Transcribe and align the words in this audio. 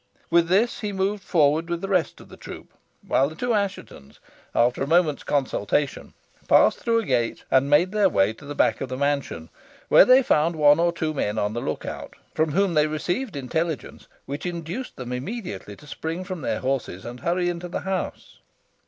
With 0.31 0.47
this 0.47 0.79
he 0.79 0.91
moved 0.91 1.21
forward 1.21 1.69
with 1.69 1.81
the 1.81 1.87
rest 1.87 2.19
of 2.19 2.27
the 2.27 2.35
troop, 2.35 2.73
while 3.05 3.29
the 3.29 3.35
two 3.35 3.53
Asshetons, 3.53 4.17
after 4.55 4.81
a 4.81 4.87
moment's 4.87 5.21
consultation, 5.23 6.15
passed 6.47 6.79
through 6.79 6.97
a 7.01 7.05
gate 7.05 7.43
and 7.51 7.69
made 7.69 7.91
their 7.91 8.09
way 8.09 8.33
to 8.33 8.45
the 8.45 8.55
back 8.55 8.81
of 8.81 8.89
the 8.89 8.97
mansion, 8.97 9.51
where 9.89 10.03
they 10.03 10.23
found 10.23 10.55
one 10.55 10.79
or 10.79 10.91
two 10.91 11.13
men 11.13 11.37
on 11.37 11.53
the 11.53 11.61
look 11.61 11.85
out, 11.85 12.15
from 12.33 12.53
whom 12.53 12.73
they 12.73 12.87
received 12.87 13.35
intelligence, 13.35 14.07
which 14.25 14.47
induced 14.47 14.95
them 14.95 15.13
immediately 15.13 15.75
to 15.75 15.85
spring 15.85 16.23
from 16.23 16.41
their 16.41 16.61
horses 16.61 17.05
and 17.05 17.19
hurry 17.19 17.47
into 17.47 17.67
the 17.67 17.81
house. 17.81 18.39